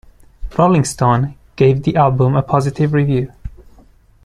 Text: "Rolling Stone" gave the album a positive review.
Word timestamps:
"Rolling 0.57 0.83
Stone" 0.83 1.35
gave 1.55 1.83
the 1.83 1.95
album 1.95 2.35
a 2.35 2.41
positive 2.41 2.91
review. 2.91 3.31